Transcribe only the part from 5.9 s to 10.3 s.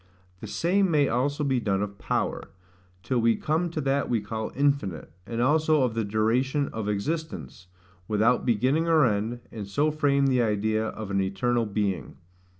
the duration of existence, without beginning or end, and so frame